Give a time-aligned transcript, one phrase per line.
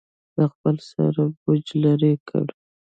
[0.37, 2.45] له خپل سره یې بوج لرې کړ.